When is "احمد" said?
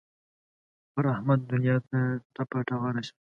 1.13-1.39